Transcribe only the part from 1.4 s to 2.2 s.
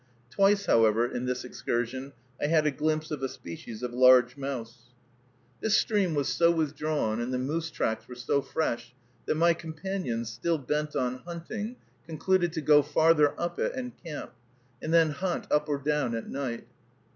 excursion,